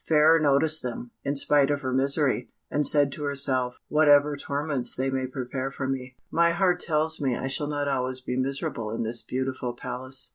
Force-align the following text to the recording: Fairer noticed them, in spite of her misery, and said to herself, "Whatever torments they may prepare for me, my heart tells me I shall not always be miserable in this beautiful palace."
Fairer 0.07 0.39
noticed 0.39 0.81
them, 0.81 1.11
in 1.23 1.35
spite 1.35 1.69
of 1.69 1.81
her 1.81 1.93
misery, 1.93 2.49
and 2.71 2.87
said 2.87 3.11
to 3.11 3.21
herself, 3.23 3.77
"Whatever 3.87 4.35
torments 4.35 4.95
they 4.95 5.11
may 5.11 5.27
prepare 5.27 5.69
for 5.69 5.87
me, 5.87 6.15
my 6.31 6.49
heart 6.49 6.79
tells 6.79 7.21
me 7.21 7.35
I 7.37 7.45
shall 7.47 7.67
not 7.67 7.87
always 7.87 8.19
be 8.19 8.35
miserable 8.35 8.89
in 8.89 9.03
this 9.03 9.21
beautiful 9.21 9.75
palace." 9.75 10.29